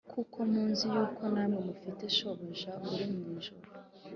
[0.13, 3.67] kuko muzi yuko namwe mufite Shobuja uri mu ijuru